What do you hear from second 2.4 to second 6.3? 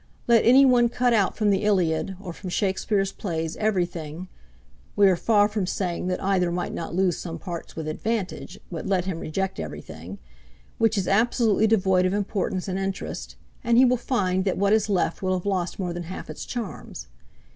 Shakspeare's plays everything (we are far from saying that